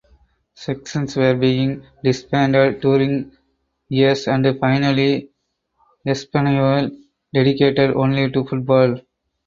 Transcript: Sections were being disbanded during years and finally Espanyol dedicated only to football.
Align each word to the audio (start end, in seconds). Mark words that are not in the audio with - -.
Sections 0.55 1.15
were 1.15 1.35
being 1.35 1.85
disbanded 2.03 2.81
during 2.81 3.37
years 3.87 4.27
and 4.27 4.59
finally 4.59 5.29
Espanyol 6.07 6.89
dedicated 7.31 7.91
only 7.91 8.31
to 8.31 8.43
football. 8.43 8.99